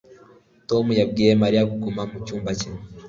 [0.69, 2.69] Tom yabwiye Mariya kuguma mu cyumba cye